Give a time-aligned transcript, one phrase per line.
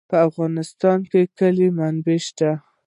[0.09, 2.51] په افغانستان کې د کلي منابع شته.